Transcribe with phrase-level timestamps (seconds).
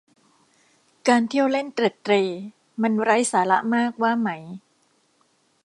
[1.07, 2.21] การเที่ยวเล่นเตร็ดเตร่
[2.81, 4.29] มันไร้สาระมากว่าไหม